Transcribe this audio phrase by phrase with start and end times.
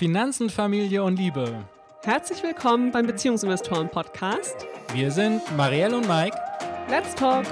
[0.00, 1.62] Finanzen, Familie und Liebe.
[2.04, 4.66] Herzlich willkommen beim Beziehungsinvestoren Podcast.
[4.94, 6.34] Wir sind Marielle und Mike.
[6.88, 7.44] Let's talk.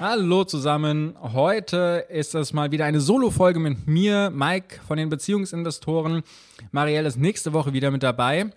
[0.00, 1.16] Hallo zusammen.
[1.20, 6.22] Heute ist es mal wieder eine Solo-Folge mit mir, Mike von den Beziehungsinvestoren.
[6.72, 8.52] Marielle ist nächste Woche wieder mit dabei.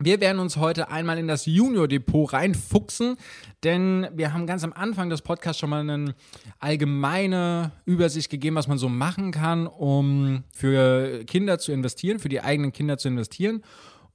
[0.00, 3.16] Wir werden uns heute einmal in das Junior Depot reinfuchsen,
[3.64, 6.14] denn wir haben ganz am Anfang des Podcasts schon mal eine
[6.60, 12.40] allgemeine Übersicht gegeben, was man so machen kann, um für Kinder zu investieren, für die
[12.40, 13.64] eigenen Kinder zu investieren.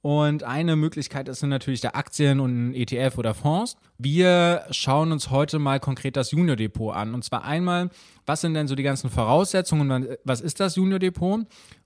[0.00, 3.76] Und eine Möglichkeit ist natürlich der Aktien und ein ETF oder Fonds.
[3.98, 7.12] Wir schauen uns heute mal konkret das Junior Depot an.
[7.12, 7.90] Und zwar einmal,
[8.24, 11.40] was sind denn so die ganzen Voraussetzungen, was ist das Junior Depot?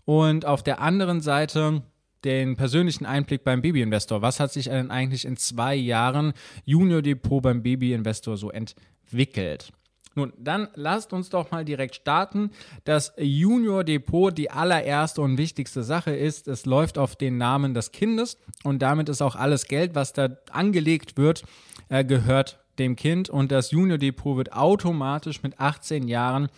[0.04, 1.82] Und auf der anderen Seite,
[2.24, 4.22] den persönlichen Einblick beim Baby-Investor.
[4.22, 6.32] Was hat sich denn eigentlich in zwei Jahren
[6.64, 9.72] Junior Depot beim Baby-Investor so entwickelt?
[10.18, 12.50] Nun, dann lasst uns doch mal direkt starten.
[12.84, 17.92] Das Junior Depot, die allererste und wichtigste Sache ist, es läuft auf den Namen des
[17.92, 21.44] Kindes und damit ist auch alles Geld, was da angelegt wird,
[21.88, 26.48] äh, gehört dem Kind und das Junior Depot wird automatisch mit 18 Jahren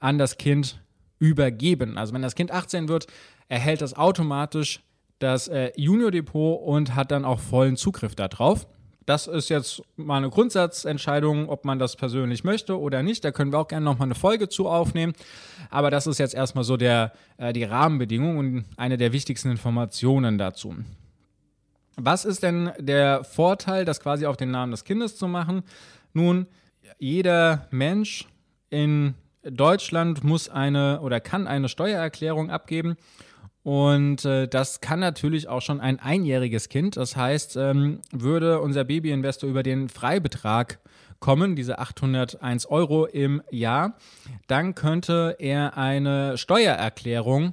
[0.00, 0.78] an das Kind
[1.18, 1.96] übergeben.
[1.96, 3.06] Also wenn das Kind 18 wird,
[3.48, 4.82] erhält das automatisch
[5.18, 8.66] das äh, Junior Depot und hat dann auch vollen Zugriff darauf.
[9.08, 13.24] Das ist jetzt mal eine Grundsatzentscheidung, ob man das persönlich möchte oder nicht.
[13.24, 15.14] Da können wir auch gerne nochmal eine Folge zu aufnehmen.
[15.70, 20.36] Aber das ist jetzt erstmal so der, äh, die Rahmenbedingung und eine der wichtigsten Informationen
[20.36, 20.74] dazu.
[21.96, 25.62] Was ist denn der Vorteil, das quasi auf den Namen des Kindes zu machen?
[26.12, 26.46] Nun,
[26.98, 28.28] jeder Mensch
[28.68, 32.96] in Deutschland muss eine oder kann eine Steuererklärung abgeben
[33.68, 36.96] und äh, das kann natürlich auch schon ein einjähriges Kind.
[36.96, 40.78] Das heißt, ähm, würde unser Babyinvestor über den Freibetrag
[41.20, 43.98] kommen, diese 801 Euro im Jahr,
[44.46, 47.52] dann könnte er eine Steuererklärung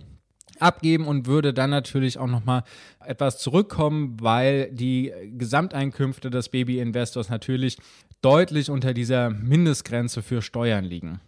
[0.57, 2.63] abgeben und würde dann natürlich auch nochmal
[3.05, 7.77] etwas zurückkommen, weil die Gesamteinkünfte des Babyinvestors natürlich
[8.21, 11.19] deutlich unter dieser Mindestgrenze für Steuern liegen.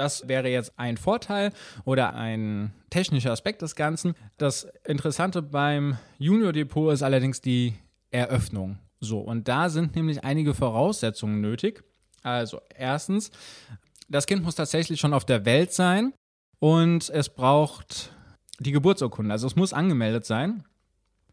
[0.00, 1.52] Das wäre jetzt ein Vorteil
[1.84, 4.14] oder ein technischer Aspekt des Ganzen.
[4.38, 7.74] Das Interessante beim Junior Depot ist allerdings die
[8.10, 8.78] Eröffnung.
[9.00, 11.84] So, und da sind nämlich einige Voraussetzungen nötig.
[12.22, 13.30] Also, erstens,
[14.08, 16.14] das Kind muss tatsächlich schon auf der Welt sein
[16.60, 18.14] und es braucht
[18.58, 19.32] die Geburtsurkunde.
[19.32, 20.64] Also, es muss angemeldet sein.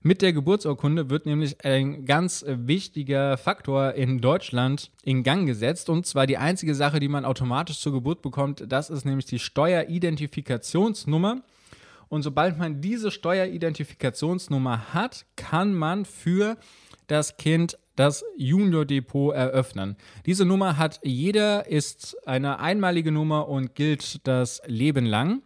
[0.07, 5.90] Mit der Geburtsurkunde wird nämlich ein ganz wichtiger Faktor in Deutschland in Gang gesetzt.
[5.90, 9.38] Und zwar die einzige Sache, die man automatisch zur Geburt bekommt, das ist nämlich die
[9.38, 11.41] Steueridentifikationsnummer.
[12.07, 16.56] Und sobald man diese Steueridentifikationsnummer hat, kann man für
[17.07, 19.97] das Kind das Junior Depot eröffnen.
[20.25, 25.41] Diese Nummer hat jeder, ist eine einmalige Nummer und gilt das Leben lang.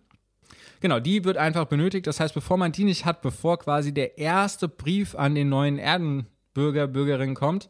[0.82, 2.08] Genau, die wird einfach benötigt.
[2.08, 5.78] Das heißt, bevor man die nicht hat, bevor quasi der erste Brief an den neuen
[5.78, 7.70] Erdenbürger, Bürgerin kommt,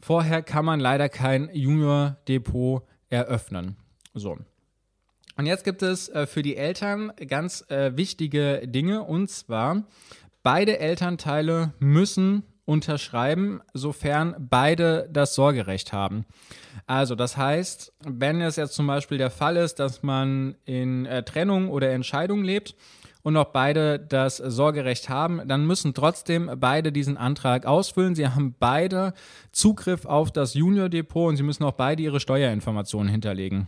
[0.00, 3.76] vorher kann man leider kein Junior-Depot eröffnen.
[4.14, 4.36] So.
[5.36, 9.84] Und jetzt gibt es äh, für die Eltern ganz äh, wichtige Dinge und zwar
[10.42, 16.24] beide Elternteile müssen unterschreiben, sofern beide das Sorgerecht haben.
[16.86, 21.22] Also das heißt, wenn es jetzt zum Beispiel der Fall ist, dass man in äh,
[21.22, 22.76] Trennung oder Entscheidung lebt
[23.22, 28.14] und auch beide das Sorgerecht haben, dann müssen trotzdem beide diesen Antrag ausfüllen.
[28.14, 29.12] Sie haben beide
[29.50, 33.66] Zugriff auf das Junior Depot und sie müssen auch beide ihre Steuerinformationen hinterlegen.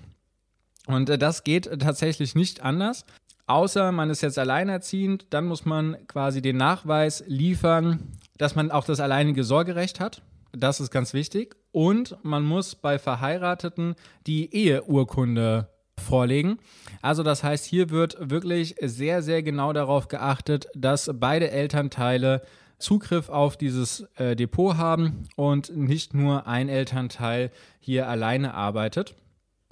[0.86, 3.04] Und äh, das geht tatsächlich nicht anders.
[3.46, 8.84] Außer man ist jetzt alleinerziehend, dann muss man quasi den Nachweis liefern, dass man auch
[8.84, 10.22] das alleinige Sorgerecht hat.
[10.52, 11.56] Das ist ganz wichtig.
[11.72, 13.96] Und man muss bei Verheirateten
[14.26, 15.68] die Eheurkunde
[15.98, 16.58] vorlegen.
[17.02, 22.42] Also das heißt, hier wird wirklich sehr, sehr genau darauf geachtet, dass beide Elternteile
[22.78, 29.14] Zugriff auf dieses äh, Depot haben und nicht nur ein Elternteil hier alleine arbeitet.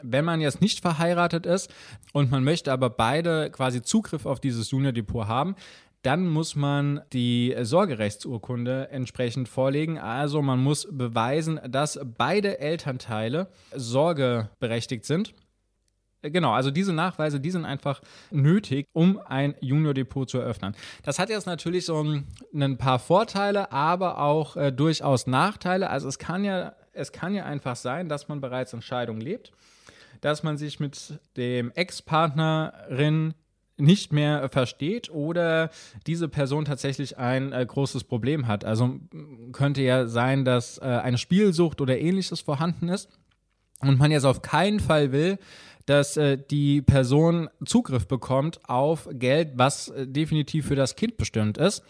[0.02, 1.72] Wenn man jetzt nicht verheiratet ist
[2.12, 5.54] und man möchte aber beide quasi Zugriff auf dieses Junior Depot haben,
[6.02, 9.98] dann muss man die Sorgerechtsurkunde entsprechend vorlegen.
[9.98, 15.34] Also man muss beweisen, dass beide Elternteile sorgeberechtigt sind.
[16.22, 18.00] Genau, also diese Nachweise, die sind einfach
[18.30, 20.74] nötig, um ein Junior-Depot zu eröffnen.
[21.02, 25.90] Das hat jetzt natürlich so ein, paar Vorteile, aber auch äh, durchaus Nachteile.
[25.90, 29.50] Also es kann ja, es kann ja einfach sein, dass man bereits in Scheidung lebt,
[30.20, 33.34] dass man sich mit dem Ex-Partnerin
[33.82, 35.70] nicht mehr versteht oder
[36.06, 38.64] diese Person tatsächlich ein äh, großes Problem hat.
[38.64, 39.00] Also
[39.52, 43.08] könnte ja sein, dass äh, eine Spielsucht oder ähnliches vorhanden ist
[43.80, 45.38] und man jetzt auf keinen Fall will,
[45.86, 51.58] dass äh, die Person Zugriff bekommt auf Geld, was äh, definitiv für das Kind bestimmt
[51.58, 51.82] ist,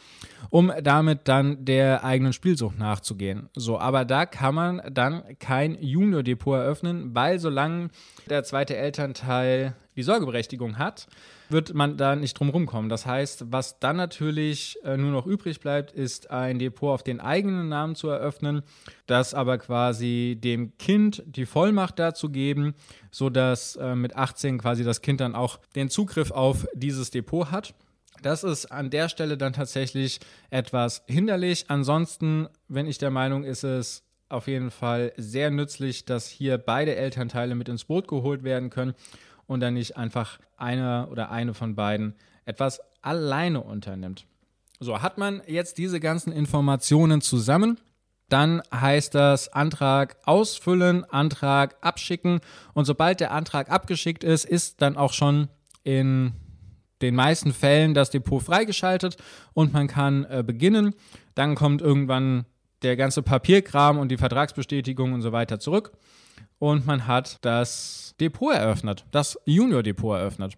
[0.51, 3.49] um damit dann der eigenen Spielsucht nachzugehen.
[3.55, 7.91] So, aber da kann man dann kein Junior-Depot eröffnen, weil solange
[8.29, 11.07] der zweite Elternteil die Sorgeberechtigung hat,
[11.49, 12.89] wird man da nicht drum rumkommen.
[12.89, 17.21] Das heißt, was dann natürlich äh, nur noch übrig bleibt, ist ein Depot auf den
[17.21, 18.63] eigenen Namen zu eröffnen,
[19.07, 22.75] das aber quasi dem Kind die Vollmacht dazu geben,
[23.11, 27.75] sodass äh, mit 18 quasi das Kind dann auch den Zugriff auf dieses Depot hat.
[28.23, 31.65] Das ist an der Stelle dann tatsächlich etwas hinderlich.
[31.69, 36.97] Ansonsten, wenn ich der Meinung, ist es auf jeden Fall sehr nützlich, dass hier beide
[36.97, 38.95] Elternteile mit ins Boot geholt werden können
[39.47, 44.27] und dann nicht einfach einer oder eine von beiden etwas alleine unternimmt.
[44.81, 47.79] So, hat man jetzt diese ganzen Informationen zusammen,
[48.29, 52.41] dann heißt das Antrag ausfüllen, Antrag abschicken
[52.73, 55.49] und sobald der Antrag abgeschickt ist, ist dann auch schon
[55.85, 56.33] in
[57.03, 59.17] den meisten Fällen das Depot freigeschaltet
[59.53, 60.95] und man kann äh, beginnen.
[61.35, 62.47] Dann kommt irgendwann
[62.83, 65.93] der ganze Papierkram und die Vertragsbestätigung und so weiter zurück
[66.63, 70.57] und man hat das Depot eröffnet, das Junior-Depot eröffnet.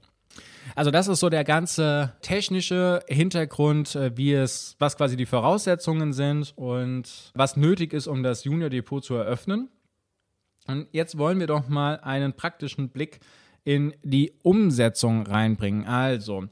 [0.74, 6.12] Also das ist so der ganze technische Hintergrund, äh, wie es, was quasi die Voraussetzungen
[6.12, 9.70] sind und was nötig ist, um das Junior Depot zu eröffnen.
[10.66, 13.20] Und jetzt wollen wir doch mal einen praktischen Blick
[13.64, 15.86] in die Umsetzung reinbringen.
[15.86, 16.48] Also,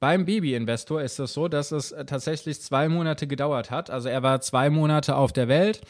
[0.00, 3.90] beim Baby-Investor ist es so, dass es tatsächlich zwei Monate gedauert hat.
[3.90, 5.82] Also er war zwei Monate auf der Welt,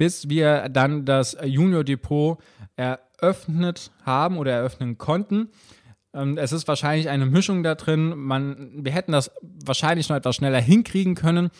[0.00, 2.38] bis wir dann das Junior Depot
[2.74, 5.50] eröffnet haben oder eröffnen konnten.
[6.14, 8.14] Ähm, es ist wahrscheinlich eine Mischung da drin.
[8.16, 11.50] Man, wir hätten das wahrscheinlich noch etwas schneller hinkriegen können,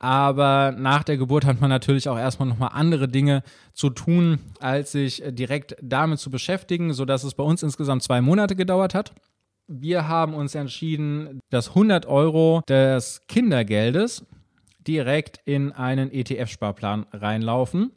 [0.00, 3.44] aber nach der Geburt hat man natürlich auch erstmal nochmal andere Dinge
[3.74, 8.56] zu tun, als sich direkt damit zu beschäftigen, sodass es bei uns insgesamt zwei Monate
[8.56, 9.14] gedauert hat.
[9.68, 14.26] Wir haben uns entschieden, dass 100 Euro des Kindergeldes
[14.86, 17.92] direkt in einen ETF-Sparplan reinlaufen.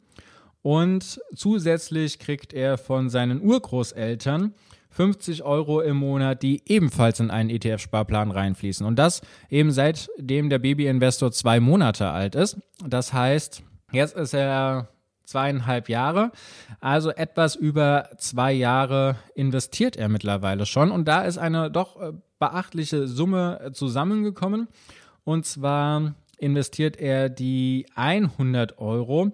[0.62, 4.54] Und zusätzlich kriegt er von seinen Urgroßeltern
[4.90, 8.84] 50 Euro im Monat, die ebenfalls in einen ETF-Sparplan reinfließen.
[8.84, 12.58] Und das eben seitdem der Baby-Investor zwei Monate alt ist.
[12.84, 13.62] Das heißt,
[13.92, 14.88] jetzt ist er
[15.24, 16.32] zweieinhalb Jahre.
[16.80, 20.90] Also etwas über zwei Jahre investiert er mittlerweile schon.
[20.90, 24.68] Und da ist eine doch äh, beachtliche Summe zusammengekommen.
[25.24, 29.32] Und zwar investiert er die 100 Euro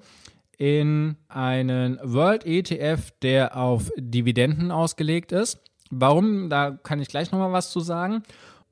[0.59, 5.61] in einen World ETF, der auf Dividenden ausgelegt ist.
[5.91, 6.49] Warum?
[6.49, 8.23] Da kann ich gleich nochmal was zu sagen.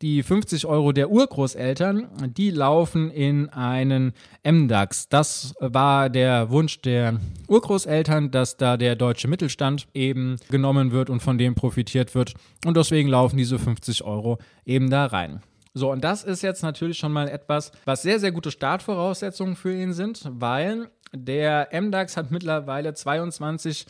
[0.00, 4.14] Die 50 Euro der Urgroßeltern, die laufen in einen
[4.44, 5.08] MDAX.
[5.08, 11.22] Das war der Wunsch der Urgroßeltern, dass da der deutsche Mittelstand eben genommen wird und
[11.22, 12.34] von dem profitiert wird.
[12.66, 15.40] Und deswegen laufen diese 50 Euro eben da rein.
[15.74, 19.72] So, und das ist jetzt natürlich schon mal etwas, was sehr, sehr gute Startvoraussetzungen für
[19.72, 23.86] ihn sind, weil der MDAX hat mittlerweile 22%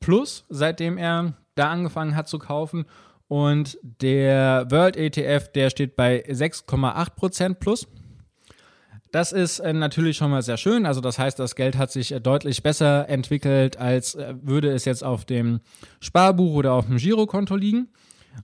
[0.00, 2.84] plus, seitdem er da angefangen hat zu kaufen.
[3.28, 7.88] Und der World ETF, der steht bei 6,8% plus.
[9.10, 10.84] Das ist äh, natürlich schon mal sehr schön.
[10.84, 14.84] Also das heißt, das Geld hat sich äh, deutlich besser entwickelt, als äh, würde es
[14.84, 15.60] jetzt auf dem
[16.00, 17.88] Sparbuch oder auf dem Girokonto liegen.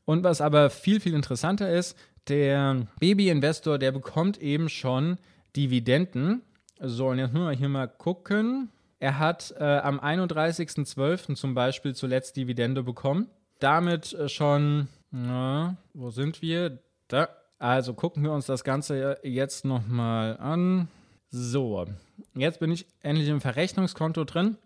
[0.04, 1.96] Und was aber viel, viel interessanter ist,
[2.28, 5.18] der Baby-Investor, der bekommt eben schon
[5.56, 6.42] Dividenden.
[6.80, 8.70] So, und jetzt müssen wir hier mal gucken.
[8.98, 11.34] Er hat äh, am 31.12.
[11.34, 13.28] zum Beispiel zuletzt Dividende bekommen.
[13.58, 16.78] Damit äh, schon, na, wo sind wir?
[17.08, 17.28] Da.
[17.58, 20.88] Also gucken wir uns das Ganze jetzt nochmal an.
[21.30, 21.86] So,
[22.34, 24.56] jetzt bin ich endlich im Verrechnungskonto drin.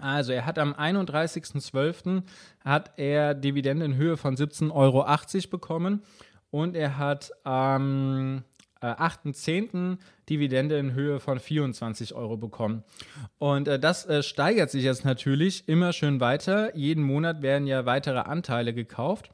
[0.00, 2.22] Also er hat am 31.12.
[2.64, 6.02] hat er Dividende in Höhe von 17,80 Euro bekommen
[6.50, 8.44] und er hat am
[8.80, 9.98] äh, 8.10.
[10.28, 12.84] Dividende in Höhe von 24 Euro bekommen.
[13.38, 16.76] Und äh, das äh, steigert sich jetzt natürlich immer schön weiter.
[16.76, 19.30] Jeden Monat werden ja weitere Anteile gekauft.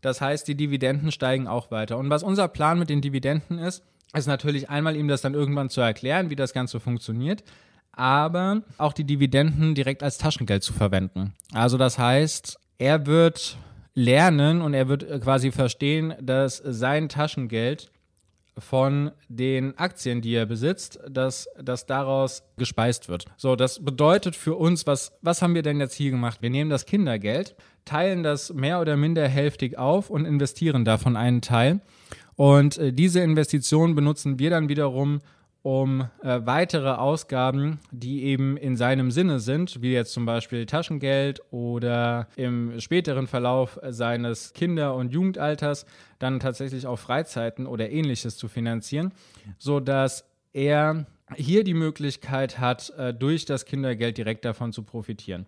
[0.00, 1.98] Das heißt, die Dividenden steigen auch weiter.
[1.98, 3.82] Und was unser Plan mit den Dividenden ist,
[4.14, 7.42] ist natürlich einmal ihm das dann irgendwann zu erklären, wie das Ganze funktioniert,
[7.98, 11.34] aber auch die Dividenden direkt als Taschengeld zu verwenden.
[11.52, 13.58] Also das heißt, er wird
[13.94, 17.90] lernen und er wird äh, quasi verstehen, dass sein Taschengeld
[18.56, 23.26] von den Aktien, die er besitzt, dass das daraus gespeist wird.
[23.36, 26.38] So, das bedeutet für uns, was, was haben wir denn jetzt hier gemacht?
[26.40, 31.40] Wir nehmen das Kindergeld, teilen das mehr oder minder hälftig auf und investieren davon einen
[31.40, 31.80] Teil.
[32.36, 35.20] Und äh, diese Investition benutzen wir dann wiederum,
[35.62, 41.42] um äh, weitere Ausgaben, die eben in seinem Sinne sind, wie jetzt zum Beispiel Taschengeld
[41.50, 45.84] oder im späteren Verlauf seines Kinder- und Jugendalters
[46.18, 49.12] dann tatsächlich auch Freizeiten oder ähnliches zu finanzieren,
[49.58, 55.46] sodass er hier die Möglichkeit hat, äh, durch das Kindergeld direkt davon zu profitieren.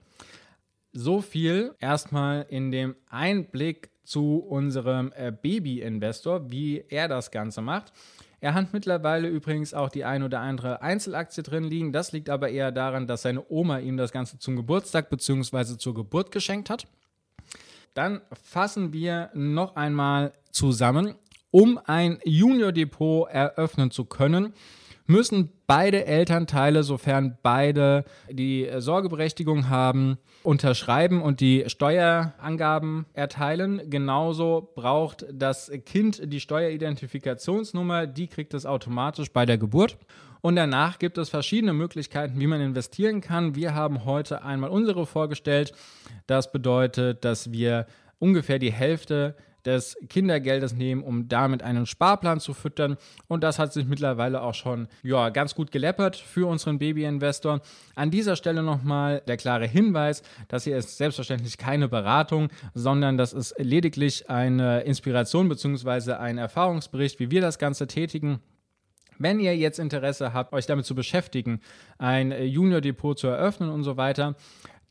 [0.93, 7.93] So viel erstmal in dem Einblick zu unserem äh, Baby-Investor, wie er das Ganze macht.
[8.40, 11.92] Er hat mittlerweile übrigens auch die ein oder andere Einzelaktie drin liegen.
[11.92, 15.76] Das liegt aber eher daran, dass seine Oma ihm das Ganze zum Geburtstag bzw.
[15.76, 16.87] zur Geburt geschenkt hat.
[17.92, 21.16] Dann fassen wir noch einmal zusammen,
[21.50, 24.54] um ein Junior-Depot eröffnen zu können
[25.11, 33.83] müssen beide Elternteile, sofern beide die Sorgeberechtigung haben, unterschreiben und die Steuerangaben erteilen.
[33.90, 39.99] Genauso braucht das Kind die Steueridentifikationsnummer, die kriegt es automatisch bei der Geburt.
[40.40, 43.55] Und danach gibt es verschiedene Möglichkeiten, wie man investieren kann.
[43.55, 45.73] Wir haben heute einmal unsere vorgestellt.
[46.26, 47.87] Das bedeutet, dass wir
[48.19, 52.97] ungefähr die Hälfte des Kindergeldes nehmen, um damit einen Sparplan zu füttern.
[53.29, 57.61] Und das hat sich mittlerweile auch schon ja, ganz gut geleppert für unseren Baby-Investor.
[57.95, 63.33] An dieser Stelle nochmal der klare Hinweis, dass hier ist selbstverständlich keine Beratung, sondern das
[63.33, 66.12] ist lediglich eine Inspiration bzw.
[66.12, 68.40] ein Erfahrungsbericht, wie wir das Ganze tätigen.
[69.19, 71.61] Wenn ihr jetzt Interesse habt, euch damit zu beschäftigen,
[71.99, 74.35] ein Junior-Depot zu eröffnen und so weiter,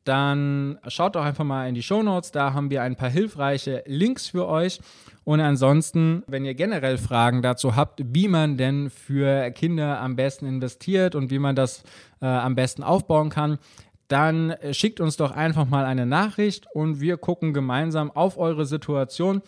[0.03, 2.31] dann schaut doch einfach mal in die Show Notes.
[2.31, 4.79] Da haben wir ein paar hilfreiche Links für euch.
[5.23, 10.45] Und ansonsten, wenn ihr generell Fragen dazu habt, wie man denn für Kinder am besten
[10.47, 11.83] investiert und wie man das
[12.21, 13.59] äh, am besten aufbauen kann,
[14.07, 19.43] dann schickt uns doch einfach mal eine Nachricht und wir gucken gemeinsam auf eure Situation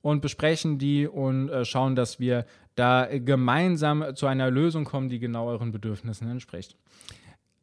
[0.00, 2.46] und besprechen die und äh, schauen, dass wir
[2.76, 6.76] da gemeinsam zu einer Lösung kommen, die genau euren Bedürfnissen entspricht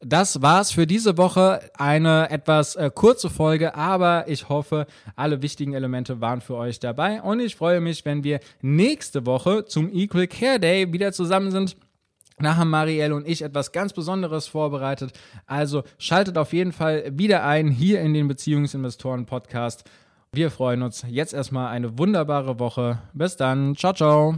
[0.06, 1.60] das war's für diese Woche.
[1.74, 7.22] Eine etwas äh, kurze Folge, aber ich hoffe, alle wichtigen Elemente waren für euch dabei.
[7.22, 11.76] Und ich freue mich, wenn wir nächste Woche zum Equal Care Day wieder zusammen sind.
[12.38, 15.12] Da haben Marielle und ich etwas ganz Besonderes vorbereitet.
[15.46, 19.84] Also schaltet auf jeden Fall wieder ein hier in den Beziehungsinvestoren Podcast.
[20.32, 22.98] Wir freuen uns jetzt erstmal eine wunderbare Woche.
[23.12, 23.76] Bis dann.
[23.76, 24.34] Ciao, ciao.